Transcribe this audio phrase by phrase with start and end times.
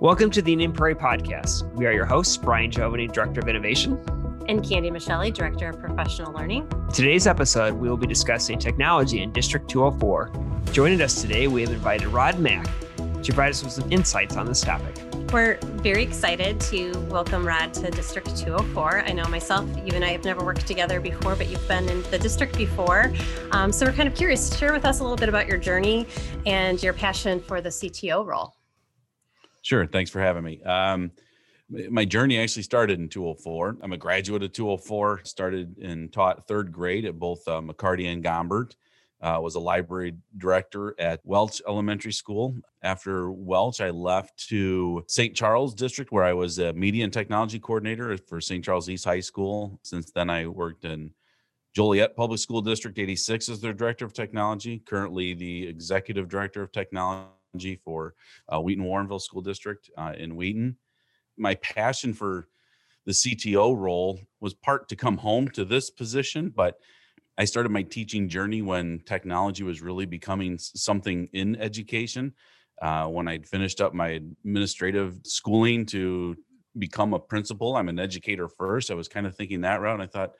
[0.00, 1.70] Welcome to the Indian Prairie Podcast.
[1.74, 4.02] We are your hosts, Brian Giovanni, Director of Innovation.
[4.48, 6.66] And Candy Michelli, Director of Professional Learning.
[6.90, 10.32] Today's episode, we will be discussing technology in District 204.
[10.72, 12.64] Joining us today, we have invited Rod Mack
[12.96, 14.96] to provide us with some insights on this topic.
[15.34, 19.04] We're very excited to welcome Rod to District 204.
[19.04, 22.02] I know myself, you and I have never worked together before, but you've been in
[22.04, 23.12] the district before.
[23.50, 24.48] Um, so we're kind of curious.
[24.48, 26.06] To share with us a little bit about your journey
[26.46, 28.54] and your passion for the CTO role.
[29.62, 29.86] Sure.
[29.86, 30.62] Thanks for having me.
[30.62, 31.10] Um,
[31.90, 33.78] my journey actually started in 204.
[33.82, 35.20] I'm a graduate of 204.
[35.24, 38.74] Started and taught third grade at both uh, McCarty and Gombert.
[39.22, 42.56] Uh, was a library director at Welch Elementary School.
[42.82, 45.36] After Welch, I left to St.
[45.36, 48.64] Charles District, where I was a media and technology coordinator for St.
[48.64, 49.78] Charles East High School.
[49.82, 51.10] Since then, I worked in
[51.76, 54.78] Joliet Public School District 86 as their director of technology.
[54.78, 57.28] Currently, the executive director of technology
[57.84, 58.14] for
[58.48, 60.76] uh, Wheaton Warrenville School District uh, in Wheaton.
[61.36, 62.48] My passion for
[63.06, 66.76] the CTO role was part to come home to this position, but
[67.38, 72.34] I started my teaching journey when technology was really becoming something in education.
[72.80, 76.36] Uh, when I'd finished up my administrative schooling to
[76.78, 78.90] become a principal, I'm an educator first.
[78.90, 79.94] I was kind of thinking that route.
[79.94, 80.32] And I thought,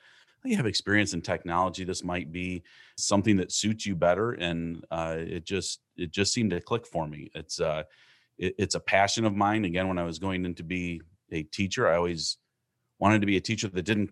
[0.43, 2.63] you have experience in technology this might be
[2.97, 7.07] something that suits you better and uh, it just it just seemed to click for
[7.07, 7.29] me.
[7.35, 7.83] It's uh
[8.37, 9.65] it, it's a passion of mine.
[9.65, 12.37] Again when i was going in to be a teacher i always
[12.99, 14.11] wanted to be a teacher that didn't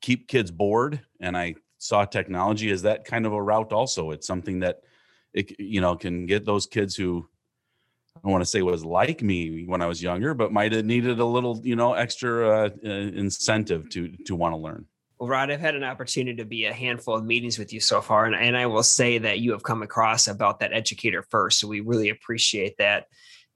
[0.00, 4.10] keep kids bored and i saw technology as that kind of a route also.
[4.10, 4.82] It's something that
[5.32, 7.28] it you know can get those kids who
[8.16, 10.84] I don't want to say was like me when I was younger, but might have
[10.84, 14.86] needed a little, you know, extra uh incentive to to want to learn.
[15.18, 18.00] Well, Rod, I've had an opportunity to be a handful of meetings with you so
[18.00, 21.58] far, and, and I will say that you have come across about that educator first.
[21.58, 23.06] So we really appreciate that.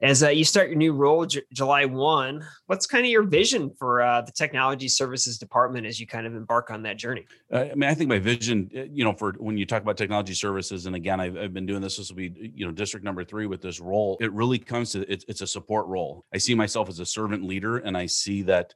[0.00, 3.70] As uh, you start your new role J- July 1, what's kind of your vision
[3.78, 7.24] for uh, the technology services department as you kind of embark on that journey?
[7.52, 9.96] Uh, I mean, I think my vision, uh, you know, for when you talk about
[9.96, 13.05] technology services, and again, I've, I've been doing this, this will be, you know, district
[13.05, 14.17] number three with this role.
[14.20, 16.24] It really comes to it's, it's a support role.
[16.34, 18.74] I see myself as a servant leader, and I see that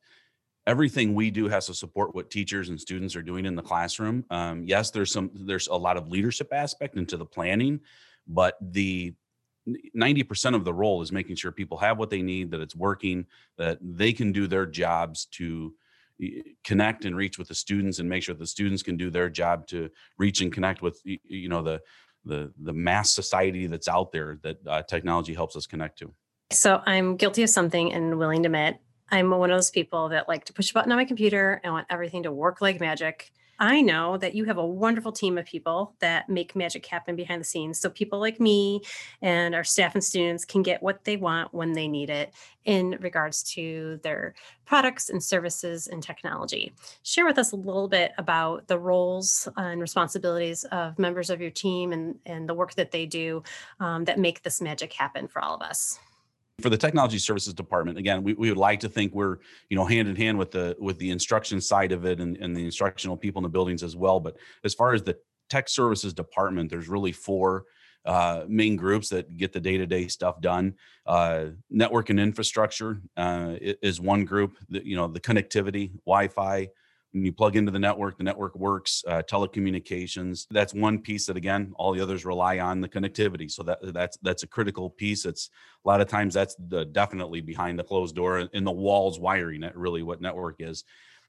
[0.67, 4.25] everything we do has to support what teachers and students are doing in the classroom.
[4.31, 7.81] Um, yes, there's some there's a lot of leadership aspect into the planning,
[8.27, 9.15] but the
[9.97, 13.27] 90% of the role is making sure people have what they need, that it's working,
[13.59, 15.75] that they can do their jobs to
[16.65, 19.67] connect and reach with the students and make sure the students can do their job
[19.67, 21.81] to reach and connect with you know the
[22.25, 26.13] the the mass society that's out there that uh, technology helps us connect to.
[26.53, 28.79] So I'm guilty of something and willing to admit
[29.11, 31.73] I'm one of those people that like to push a button on my computer and
[31.73, 33.33] want everything to work like magic.
[33.59, 37.41] I know that you have a wonderful team of people that make magic happen behind
[37.41, 37.81] the scenes.
[37.81, 38.83] So people like me
[39.23, 42.35] and our staff and students can get what they want when they need it
[42.65, 44.35] in regards to their
[44.67, 46.75] products and services and technology.
[47.03, 51.51] Share with us a little bit about the roles and responsibilities of members of your
[51.51, 53.43] team and, and the work that they do
[53.81, 55.99] um, that make this magic happen for all of us
[56.61, 59.85] for the technology services department again we, we would like to think we're you know
[59.85, 63.17] hand in hand with the with the instruction side of it and, and the instructional
[63.17, 64.21] people in the buildings as well.
[64.21, 65.19] But as far as the
[65.51, 67.65] tech services department there's really four
[68.07, 70.75] uh, main groups that get the day-to-day stuff done.
[71.07, 76.69] Uh, network and infrastructure uh, is one group that you know the connectivity wi-fi
[77.25, 81.73] you plug into the network the network works uh, telecommunications that's one piece that again
[81.77, 83.51] all the others rely on the connectivity.
[83.51, 85.25] So that that's that's a critical piece.
[85.25, 85.51] It's
[85.85, 89.61] a lot of times that's the definitely behind the closed door in the walls wiring
[89.61, 90.85] that really what network is.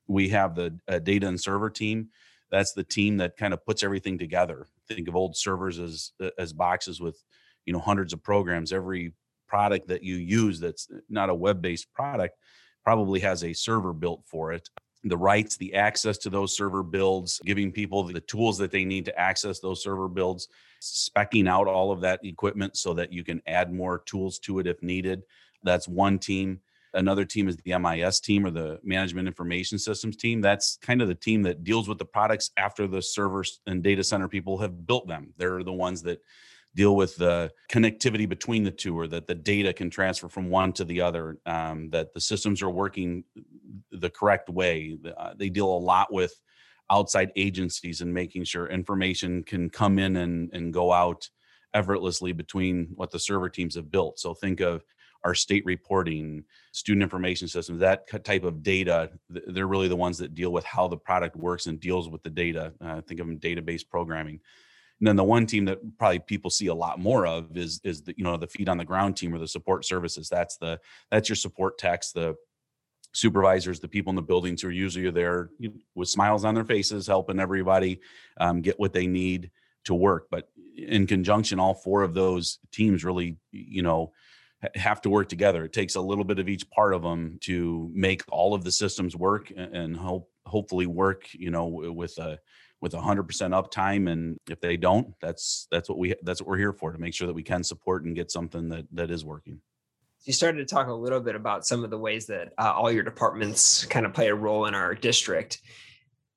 [0.08, 2.10] We have the uh, data and server team.
[2.50, 4.68] That's the team that kind of puts everything together.
[4.88, 7.22] Think of old servers as as boxes with
[7.66, 8.72] you know hundreds of programs.
[8.72, 9.14] Every
[9.48, 12.38] product that you use that's not a web-based product
[12.84, 14.70] probably has a server built for it
[15.04, 19.06] the rights, the access to those server builds, giving people the tools that they need
[19.06, 20.48] to access those server builds,
[20.82, 24.68] specking out all of that equipment so that you can add more tools to it
[24.68, 25.24] if needed.
[25.64, 26.62] That's one team.
[26.94, 30.42] Another team is the MIS team or the Management Information Systems team.
[30.42, 34.04] That's kind of the team that deals with the products after the servers and data
[34.04, 35.34] center people have built them.
[35.38, 36.22] They're the ones that
[36.78, 40.72] deal with the connectivity between the two or that the data can transfer from one
[40.72, 43.24] to the other um, that the systems are working
[43.92, 44.96] the correct way.
[45.18, 46.40] Uh, they deal a lot with
[46.92, 51.28] outside agencies and making sure information can come in and, and go out
[51.74, 54.20] effortlessly between what the server teams have built.
[54.20, 54.84] So think of
[55.24, 59.10] our state reporting student information systems that type of data.
[59.30, 62.30] They're really the ones that deal with how the product works and deals with the
[62.30, 62.72] data.
[62.80, 64.40] Uh, think of them database programming
[65.00, 68.02] And then the one team that probably people see a lot more of is is
[68.02, 70.28] the you know the feet on the ground team or the support services.
[70.30, 70.80] That's the
[71.12, 72.36] that's your support techs, the
[73.14, 75.50] supervisors, the people in the buildings who are usually there
[75.96, 78.00] with smiles on their faces, helping everybody
[78.40, 79.52] um, get what they need
[79.86, 80.28] to work.
[80.30, 84.12] But in conjunction, all four of those teams really, you know,
[84.76, 85.66] have to work together.
[85.66, 88.72] It takes a little bit of each part of them to make all of the
[88.72, 92.40] systems work and hope hopefully work, you know, with a
[92.82, 94.10] with hundred percent uptime.
[94.10, 97.14] And if they don't, that's that's what we that's what we're here for to make
[97.14, 99.62] sure that we can support and get something that that is working
[100.28, 102.92] you started to talk a little bit about some of the ways that uh, all
[102.92, 105.62] your departments kind of play a role in our district.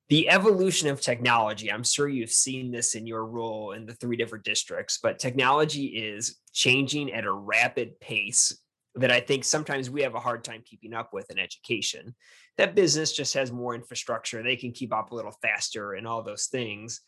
[0.07, 4.15] The evolution of technology, I'm sure you've seen this in your role in the three
[4.15, 8.57] different districts, but technology is changing at a rapid pace
[8.95, 12.13] that I think sometimes we have a hard time keeping up with in education.
[12.57, 16.21] That business just has more infrastructure, they can keep up a little faster and all
[16.21, 17.01] those things.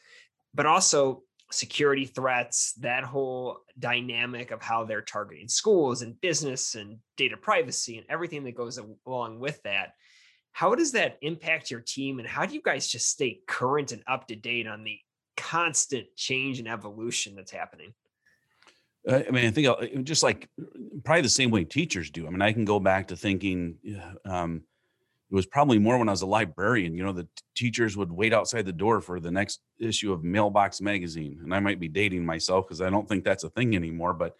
[0.53, 6.97] But also, security threats, that whole dynamic of how they're targeting schools and business and
[7.17, 9.93] data privacy and everything that goes along with that.
[10.51, 12.19] How does that impact your team?
[12.19, 14.99] And how do you guys just stay current and up to date on the
[15.35, 17.93] constant change and evolution that's happening?
[19.09, 20.47] I mean, I think uh, just like
[21.03, 22.25] probably the same way teachers do.
[22.25, 23.75] I mean, I can go back to thinking,
[24.25, 24.63] um,
[25.33, 26.93] it was probably more when I was a librarian.
[26.93, 30.23] You know, the t- teachers would wait outside the door for the next issue of
[30.23, 33.75] Mailbox Magazine, and I might be dating myself because I don't think that's a thing
[33.75, 34.13] anymore.
[34.13, 34.35] But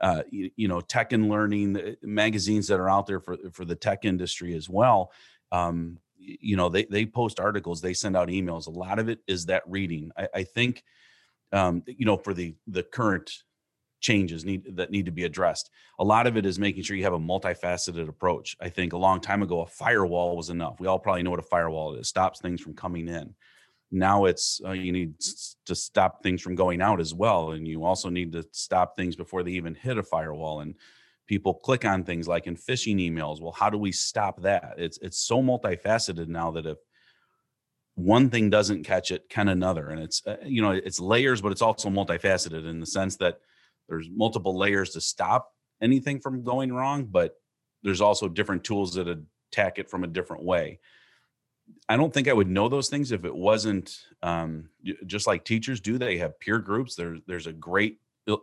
[0.00, 3.64] uh, you, you, know, tech and learning uh, magazines that are out there for for
[3.64, 5.10] the tech industry as well.
[5.50, 8.68] Um, you know, they they post articles, they send out emails.
[8.68, 10.12] A lot of it is that reading.
[10.16, 10.84] I, I think,
[11.50, 13.32] um, you know, for the the current
[14.00, 15.70] changes need that need to be addressed.
[15.98, 18.56] A lot of it is making sure you have a multifaceted approach.
[18.60, 20.80] I think a long time ago a firewall was enough.
[20.80, 22.00] We all probably know what a firewall is.
[22.00, 23.34] It stops things from coming in.
[23.90, 25.14] Now it's uh, you need
[25.66, 29.16] to stop things from going out as well, and you also need to stop things
[29.16, 30.60] before they even hit a firewall.
[30.60, 30.74] And
[31.26, 33.40] people click on things like in phishing emails.
[33.40, 34.74] Well, how do we stop that?
[34.76, 36.78] It's it's so multifaceted now that if
[37.94, 41.52] one thing doesn't catch it, can another, and it's uh, you know it's layers, but
[41.52, 43.38] it's also multifaceted in the sense that
[43.88, 47.36] there's multiple layers to stop anything from going wrong, but
[47.82, 49.08] there's also different tools that
[49.52, 50.80] attack it from a different way.
[51.88, 54.70] I don't think I would know those things if it wasn't um,
[55.06, 55.98] just like teachers do.
[55.98, 56.94] They have peer groups.
[56.94, 57.98] There's there's a great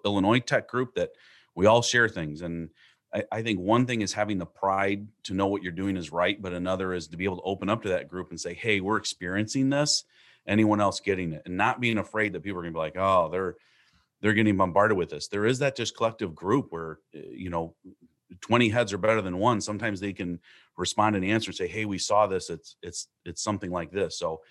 [0.05, 1.11] Illinois tech group that
[1.55, 2.69] we all share things, and
[3.13, 6.11] I, I, think one thing is having the pride to know what you're doing is
[6.11, 8.53] right, but another is to be able to open up to that group and say,
[8.53, 10.05] "Hey, we're experiencing this.
[10.47, 12.97] Anyone else getting it?" And not being afraid that people are going to be like,
[12.97, 13.55] "Oh, they're
[14.23, 15.27] they're getting bombarded with this.
[15.27, 17.75] There is that just collective group where eh, you know
[18.41, 19.61] 20 heads are better than one.
[19.61, 20.39] Sometimes they can
[20.77, 22.49] respond and answer and say, "Hey, we saw this.
[22.49, 24.41] It's it's it's something like this." So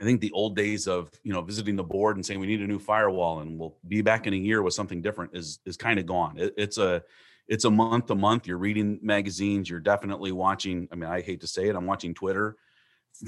[0.00, 2.62] I think the old days of you know visiting the board and saying we need
[2.62, 5.76] a new firewall and we'll be back in a year with something different is is
[5.76, 6.38] kind of gone.
[6.38, 7.02] It, it's a
[7.46, 8.46] it's a month to month.
[8.46, 9.68] You're reading magazines.
[9.68, 10.88] You're definitely watching.
[10.90, 11.76] I mean, I hate to say it.
[11.76, 12.56] I'm watching Twitter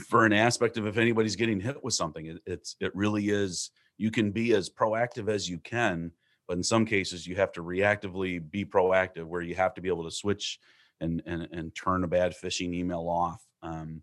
[0.08, 2.26] for an aspect of if anybody's getting hit with something.
[2.26, 6.10] It, it's it really is you can be as proactive as you can
[6.46, 9.88] but in some cases you have to reactively be proactive where you have to be
[9.88, 10.58] able to switch
[11.00, 14.02] and and, and turn a bad phishing email off um,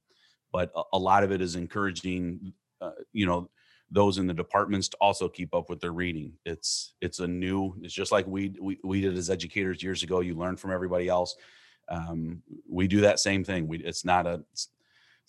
[0.51, 3.49] but a, a, lot of it is encouraging uh, you know
[3.91, 6.33] those in the departments to also keep up with their reading.
[6.45, 10.21] It's it's a new it's just like we we, we did as educators years ago
[10.21, 11.35] you learn from everybody else.
[11.89, 13.67] Um, we do that same thing.
[13.67, 14.69] We it's not a it's,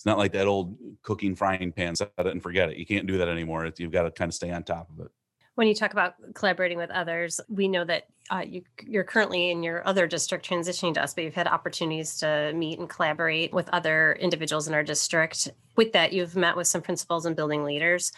[0.03, 2.77] it's not like that old cooking frying pan set it and forget it.
[2.77, 3.71] You can't do that anymore.
[3.77, 5.13] You've got to kind of stay on top of it.
[5.55, 9.63] When you talk about collaborating with others we know that uh, you, you're currently in
[9.63, 13.69] your other district transitioning to us but you've had opportunities to meet and collaborate with
[13.69, 15.49] other individuals in our district.
[15.77, 18.11] With that you've met with some principals and building leaders.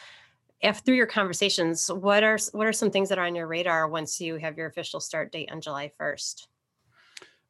[0.86, 4.22] Through your conversations what are what are some things that are on your radar once
[4.22, 6.46] you have your official start date on july 1st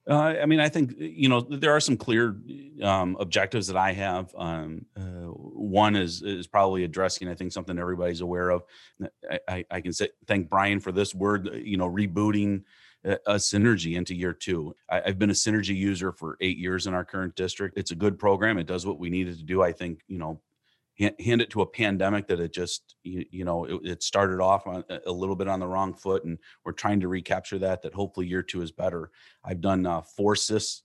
[0.08, 2.36] uh, I mean, I think you know there are some clear
[2.82, 4.34] um, objectives that I have.
[4.36, 8.64] Um, uh, one is is probably addressing, I think, something everybody's aware of.
[9.48, 11.48] I, I, can say thank Brian for this word.
[11.54, 12.64] You know, rebooting
[13.04, 14.76] a, a synergy into year two.
[14.90, 17.78] I, have been a synergy user for eight years in our current district.
[17.78, 18.58] It's a good program.
[18.58, 19.62] It does what we needed to do.
[19.62, 20.38] I think you know
[20.98, 24.66] hand it to a pandemic that it just you, you know it, it, started off
[24.66, 27.94] on a little bit on the wrong foot and we're trying to recapture that that
[27.94, 29.10] hopefully year two is better.
[29.44, 30.82] I've done uh, four SIS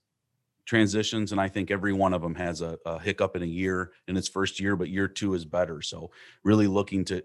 [0.66, 3.90] transitions and i think every one of them has a, a, hiccup in a year
[4.06, 5.82] in its first year but year two is better.
[5.82, 6.10] So
[6.44, 7.24] really looking to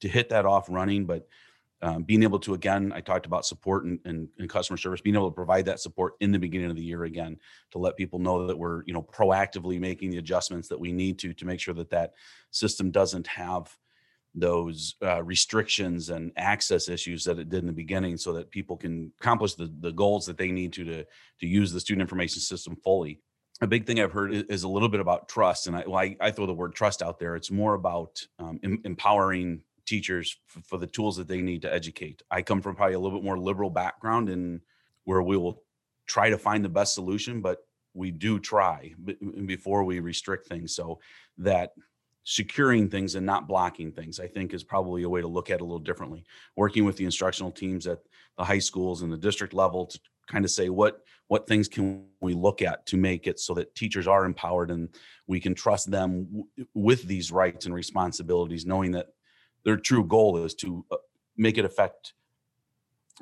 [0.00, 1.28] to hit that off running but
[1.82, 5.16] um, being able to again i talked about support and, and, and, customer service being
[5.16, 7.38] able to provide that support in the beginning of the year again
[7.70, 11.18] to let people know that we're you know proactively making the adjustments that we need
[11.18, 12.12] to to make sure that that
[12.50, 13.76] system doesn't have
[14.34, 18.76] those uh, restrictions and access issues that it did in the beginning so that people
[18.76, 21.04] can accomplish the, the goals that they need to, to
[21.40, 23.20] to use the student information system fully.
[23.62, 26.16] A big thing i've heard is, a little bit about trust and I, well, I,
[26.20, 27.36] I, throw the word trust out there.
[27.36, 31.72] It's more about um, em- empowering teachers f- for the tools that they need to
[31.72, 32.22] educate.
[32.30, 34.60] I come from probably a little bit more liberal background and
[35.04, 35.62] where we will
[36.06, 37.58] try to find the best solution but
[37.92, 38.94] we do try
[39.46, 40.74] before we restrict things.
[40.76, 41.00] So
[41.38, 41.72] that
[42.22, 45.54] securing things and not blocking things i think is probably a way to look at
[45.54, 46.24] it a little differently.
[46.54, 47.98] Working with the instructional teams at
[48.38, 49.98] the high schools and the district level to
[50.30, 53.74] kind of say what what things can we look at to make it so that
[53.74, 54.88] teachers are empowered and
[55.26, 56.44] we can trust them w-
[56.74, 59.08] with these rights and responsibilities knowing that
[59.64, 60.96] their true goal is to uh,
[61.36, 62.14] make it affect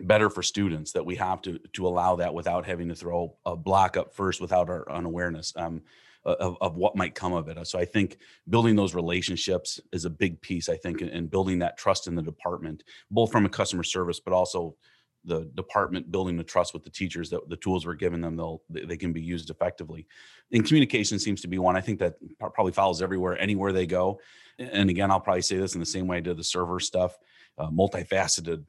[0.01, 3.57] better for students that we have to to allow that without having to throw a
[3.57, 5.83] block up first without our unawareness um,
[6.25, 7.67] of, of what might come of it.
[7.67, 8.19] So I think
[8.49, 10.69] building those relationships is a big piece.
[10.69, 14.21] I think in, in building that trust in the department, both from a customer service,
[14.21, 14.77] but also
[15.25, 18.63] the department building the trust with the teachers that the tools we're giving them they'll
[18.71, 20.07] they can be used effectively.
[20.53, 24.21] And communication seems to be one i think that probably follows everywhere anywhere they go.
[24.59, 27.17] And again i'll probably say this in the same way i did the server stuff
[27.59, 28.65] uh, multifaceted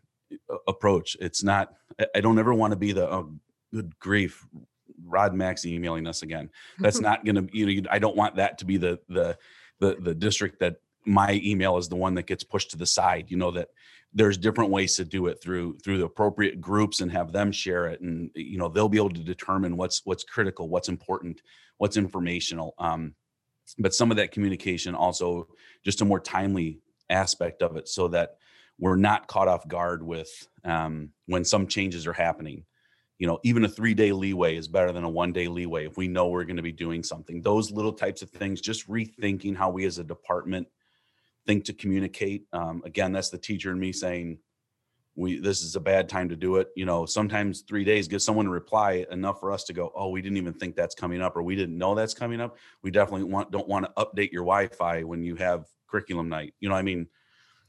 [0.52, 1.16] uh, approach.
[1.20, 1.74] It's not
[2.16, 3.34] i don't ever want to be the oh,
[3.74, 4.46] good grief
[5.06, 6.50] Rod Mack's emailing us again.
[6.80, 9.38] That's not going to, you know, I don't want that to be the, the,
[9.80, 13.26] the, the district that my email is the one that gets pushed to the side,
[13.30, 13.70] you know, that
[14.14, 17.88] there's different ways to do it through, through the appropriate groups and have them share
[17.88, 18.02] it.
[18.02, 21.42] And, you know, they'll be able to determine what's, what's critical, what's important,
[21.78, 22.74] what's informational.
[22.80, 23.14] Um,
[23.78, 25.48] but some of that communication also
[25.86, 28.38] just a more timely aspect of it so that
[28.80, 30.30] we're not caught off guard with
[30.64, 32.64] um, when some changes are happening
[33.20, 35.98] you know even a three day leeway is better than a one day leeway if
[35.98, 39.56] we know we're going to be doing something those little types of things just rethinking
[39.56, 40.68] how we as a department
[41.50, 44.38] think to communicate um, again that's the teacher and me saying
[45.16, 46.68] we this is a bad time to do it.
[46.76, 50.10] You know sometimes three days get someone to reply enough for us to go oh
[50.10, 52.56] we didn't even think that's coming up or we didn't know that's coming up.
[52.84, 56.70] We definitely want don't want to update your wi-fi when you have curriculum night you
[56.70, 57.08] know i mean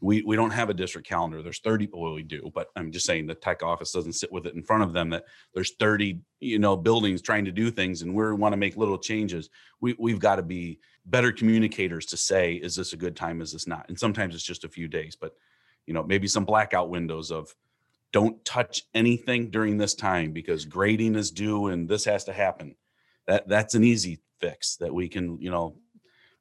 [0.01, 1.43] we we don't have a district calendar.
[1.43, 4.47] There's 30 well we do but i'm just saying the tech office doesn't sit with
[4.47, 8.03] it in front of them that there's 30 you know buildings trying to do things
[8.03, 9.51] and we want to make little changes.
[9.81, 13.53] We, we've got to be better communicators to say is this a good time is
[13.53, 13.87] this not?
[13.89, 15.35] And sometimes it's just a few days but
[15.87, 17.55] you know maybe some blackout windows of
[18.13, 22.75] don't touch anything during this time because grading is due and this has to happen.
[23.27, 25.77] That that's an easy fix that we can you know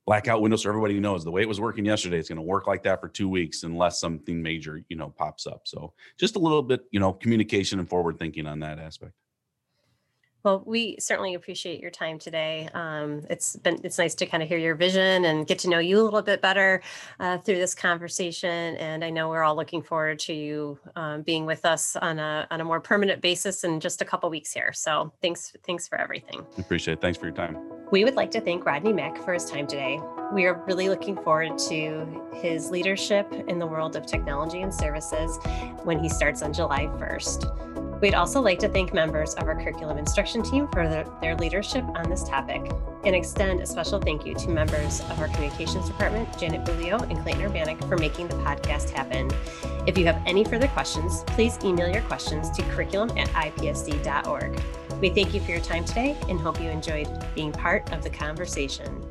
[0.09, 2.65] blackout window so everybody knows the way it was working yesterday it's going to work
[2.65, 5.61] like that for two weeks unless something major you know pops up.
[5.65, 9.13] So just a little bit you know communication and forward thinking on that aspect
[10.43, 12.69] well, we certainly appreciate your time today.
[12.73, 15.79] Um, it's been it's nice to kind of hear your vision and get to know
[15.79, 16.81] you a little bit better
[17.19, 18.75] uh, through this conversation.
[18.77, 22.47] And I know we're all looking forward to you um, being with us on a
[22.51, 24.71] on a more permanent basis in just a couple weeks here.
[24.73, 26.45] So thanks thanks for everything.
[26.57, 27.01] Appreciate it.
[27.01, 27.57] Thanks for your time.
[27.91, 29.99] We would like to thank Rodney Mack for his time today.
[30.31, 35.37] We are really looking forward to his leadership in the world of technology and services
[35.83, 37.88] when he starts on July 1st.
[38.01, 41.83] We'd also like to thank members of our curriculum instruction team for their, their leadership
[41.95, 42.71] on this topic
[43.03, 47.19] and extend a special thank you to members of our communications department, Janet Bulio and
[47.19, 49.29] Clayton Urbanik, for making the podcast happen.
[49.85, 54.61] If you have any further questions, please email your questions to curriculum at ipsd.org.
[55.01, 58.09] We thank you for your time today and hope you enjoyed being part of the
[58.09, 59.05] conversation.